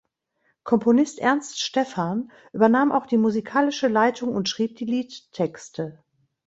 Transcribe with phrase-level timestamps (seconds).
[0.63, 6.03] Komponist Ernst Steffan übernahm auch die musikalische Leitung und schrieb die Liedtexte.